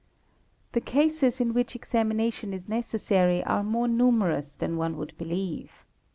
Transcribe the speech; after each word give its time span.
The 0.71 0.81
cases 0.81 1.39
in 1.39 1.53
which 1.53 1.75
examination 1.75 2.53
is 2.55 2.67
necessary 2.67 3.43
are 3.43 3.61
more 3.61 3.87
numerous 3.87 4.55
than 4.55 4.75
one 4.75 4.97
would 4.97 5.15
believe. 5.15 5.83